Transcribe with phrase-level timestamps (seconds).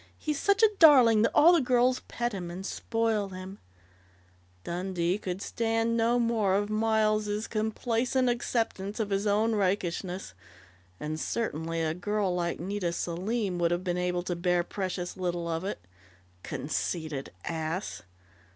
[0.17, 3.59] "He's such a darling that all the girls pet him, and spoil him"
[4.63, 10.33] Dundee could stand no more of Miles' complacent acceptance of his own rakishness.
[10.99, 15.47] And certainly a girl like Nita Selim would have been able to bear precious little
[15.47, 15.79] of it....
[16.41, 18.01] Conceited ass!